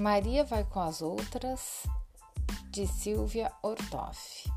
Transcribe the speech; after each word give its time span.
Maria 0.00 0.44
vai 0.44 0.64
com 0.64 0.80
as 0.80 1.02
outras, 1.02 1.84
de 2.70 2.86
Silvia 2.86 3.52
Ortoff. 3.62 4.50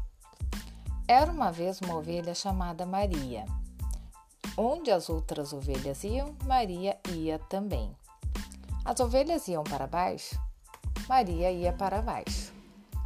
Era 1.05 1.29
uma 1.29 1.51
vez 1.51 1.81
uma 1.81 1.97
ovelha 1.97 2.33
chamada 2.33 2.85
Maria. 2.85 3.43
Onde 4.55 4.89
as 4.89 5.09
outras 5.09 5.51
ovelhas 5.51 6.01
iam, 6.05 6.33
Maria 6.45 6.97
ia 7.09 7.39
também. 7.39 7.93
As 8.85 9.01
ovelhas 9.01 9.45
iam 9.49 9.65
para 9.65 9.85
baixo, 9.85 10.39
Maria 11.09 11.51
ia 11.51 11.73
para 11.73 12.01
baixo. 12.01 12.53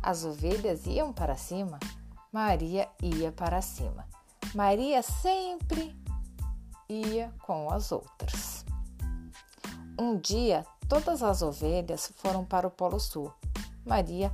As 0.03 0.23
ovelhas 0.23 0.85
iam 0.85 1.11
para 1.11 1.35
cima, 1.35 1.79
Maria 2.31 2.87
ia 3.01 3.31
para 3.31 3.63
cima. 3.63 4.07
Maria 4.53 5.01
sempre 5.01 5.99
ia 6.87 7.33
com 7.41 7.71
as 7.71 7.91
outras. 7.91 8.63
Um 9.99 10.19
dia, 10.19 10.63
todas 10.87 11.21
as 11.23 11.41
ovelhas 11.41 12.11
foram 12.17 12.43
para 12.45 12.67
o 12.67 12.71
Polo 12.71 12.99
Sul. 12.99 13.31
Maria 13.85 14.33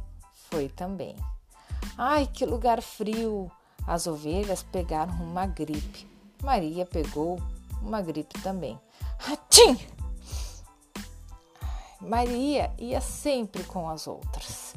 foi 0.50 0.70
também. 0.70 1.16
Ai, 1.98 2.28
que 2.28 2.46
lugar 2.46 2.82
frio! 2.82 3.52
As 3.86 4.08
ovelhas 4.08 4.64
pegaram 4.64 5.14
uma 5.16 5.46
gripe. 5.46 6.08
Maria 6.42 6.86
pegou 6.86 7.40
uma 7.82 8.02
gripe 8.02 8.42
também. 8.42 8.80
Hatim! 9.28 9.78
Maria 12.00 12.74
ia 12.78 13.00
sempre 13.00 13.64
com 13.64 13.90
as 13.90 14.08
outras. 14.08 14.74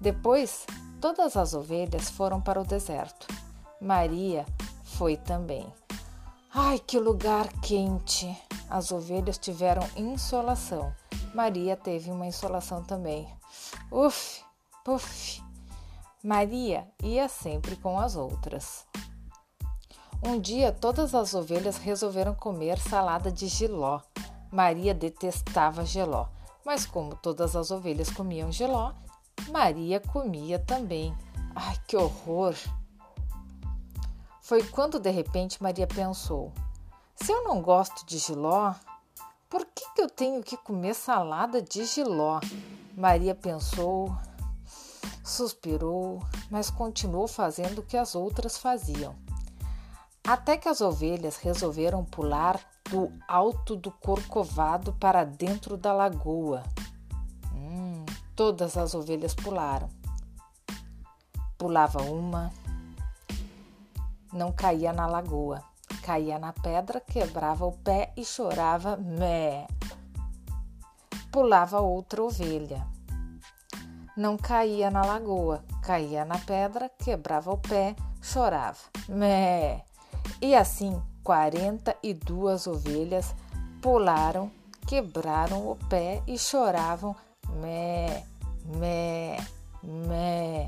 Depois, 0.00 0.66
todas 1.00 1.36
as 1.36 1.54
ovelhas 1.54 2.10
foram 2.10 2.40
para 2.40 2.60
o 2.60 2.64
deserto. 2.64 3.26
Maria 3.80 4.44
foi 4.82 5.16
também. 5.16 5.66
Ai, 6.52 6.78
que 6.78 6.98
lugar 6.98 7.48
quente! 7.60 8.36
As 8.70 8.92
ovelhas 8.92 9.38
tiveram 9.38 9.82
insolação. 9.96 10.92
Maria 11.34 11.76
teve 11.76 12.12
uma 12.12 12.26
insolação 12.26 12.84
também. 12.84 13.28
Uf, 13.90 14.40
puf! 14.84 15.42
Maria 16.22 16.86
ia 17.02 17.28
sempre 17.28 17.74
com 17.74 17.98
as 17.98 18.14
outras. 18.14 18.86
Um 20.22 20.40
dia, 20.40 20.70
todas 20.72 21.12
as 21.12 21.34
ovelhas 21.34 21.76
resolveram 21.76 22.36
comer 22.36 22.78
salada 22.78 23.32
de 23.32 23.48
giló. 23.48 24.00
Maria 24.50 24.94
detestava 24.94 25.84
geló, 25.84 26.28
mas 26.64 26.86
como 26.86 27.16
todas 27.16 27.56
as 27.56 27.72
ovelhas 27.72 28.10
comiam 28.10 28.52
geló, 28.52 28.92
Maria 29.50 29.98
comia 29.98 30.60
também. 30.60 31.12
Ai, 31.54 31.76
que 31.88 31.96
horror! 31.96 32.54
Foi 34.40 34.62
quando 34.62 35.00
de 35.00 35.10
repente 35.10 35.60
Maria 35.60 35.86
pensou: 35.86 36.52
se 37.16 37.32
eu 37.32 37.42
não 37.42 37.60
gosto 37.60 38.06
de 38.06 38.18
giló, 38.18 38.72
por 39.54 39.64
que, 39.66 39.88
que 39.94 40.02
eu 40.02 40.10
tenho 40.10 40.42
que 40.42 40.56
comer 40.56 40.94
salada 40.94 41.62
de 41.62 41.84
giló? 41.84 42.40
Maria 42.96 43.36
pensou, 43.36 44.12
suspirou, 45.22 46.20
mas 46.50 46.70
continuou 46.70 47.28
fazendo 47.28 47.78
o 47.78 47.82
que 47.84 47.96
as 47.96 48.16
outras 48.16 48.58
faziam. 48.58 49.14
Até 50.26 50.56
que 50.56 50.68
as 50.68 50.80
ovelhas 50.80 51.36
resolveram 51.36 52.04
pular 52.04 52.58
do 52.90 53.12
alto 53.28 53.76
do 53.76 53.92
corcovado 53.92 54.92
para 54.94 55.22
dentro 55.22 55.76
da 55.76 55.92
lagoa. 55.92 56.64
Hum, 57.54 58.04
todas 58.34 58.76
as 58.76 58.92
ovelhas 58.92 59.36
pularam. 59.36 59.88
Pulava 61.56 62.02
uma, 62.02 62.52
não 64.32 64.50
caía 64.50 64.92
na 64.92 65.06
lagoa. 65.06 65.62
Caía 66.04 66.38
na 66.38 66.52
pedra, 66.52 67.00
quebrava 67.00 67.64
o 67.64 67.72
pé 67.72 68.12
e 68.14 68.26
chorava 68.26 68.94
mé. 68.94 69.66
Pulava 71.32 71.80
outra 71.80 72.22
ovelha. 72.22 72.86
Não 74.14 74.36
caía 74.36 74.90
na 74.90 75.02
lagoa, 75.02 75.64
caía 75.82 76.26
na 76.26 76.38
pedra, 76.38 76.90
quebrava 76.90 77.50
o 77.50 77.56
pé, 77.56 77.96
chorava 78.20 78.80
mé. 79.08 79.82
E 80.42 80.54
assim, 80.54 81.02
quarenta 81.22 81.96
e 82.02 82.12
duas 82.12 82.66
ovelhas 82.66 83.34
pularam, 83.80 84.52
quebraram 84.86 85.70
o 85.70 85.74
pé 85.88 86.22
e 86.26 86.36
choravam 86.36 87.16
mé, 87.48 88.24
mé, 88.76 89.38
mé. 89.82 90.66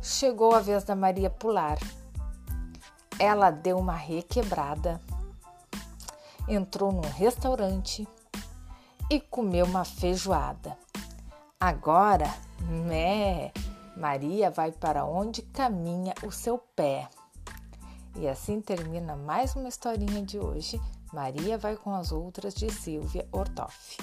Chegou 0.00 0.54
a 0.54 0.60
vez 0.60 0.82
da 0.82 0.96
Maria 0.96 1.28
pular. 1.28 1.78
Ela 3.18 3.50
deu 3.50 3.78
uma 3.78 3.94
requebrada, 3.94 5.00
entrou 6.46 6.92
num 6.92 7.00
restaurante 7.00 8.06
e 9.10 9.18
comeu 9.18 9.64
uma 9.64 9.84
feijoada. 9.86 10.76
Agora, 11.58 12.32
né, 12.60 13.52
Maria 13.96 14.50
vai 14.50 14.70
para 14.70 15.06
onde 15.06 15.40
caminha 15.40 16.14
o 16.22 16.30
seu 16.30 16.58
pé. 16.58 17.08
E 18.16 18.28
assim 18.28 18.60
termina 18.60 19.16
mais 19.16 19.56
uma 19.56 19.68
historinha 19.68 20.22
de 20.22 20.38
hoje. 20.38 20.78
Maria 21.10 21.56
vai 21.56 21.76
com 21.76 21.94
as 21.94 22.12
outras 22.12 22.52
de 22.54 22.70
Silvia 22.70 23.26
Ortoff. 23.32 23.96